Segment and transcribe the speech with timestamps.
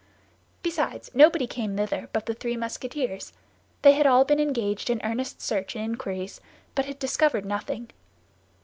[0.63, 3.33] Besides, nobody came thither but the three Musketeers;
[3.83, 6.41] they had all been engaged in earnest search and inquiries,
[6.73, 7.91] but had discovered nothing.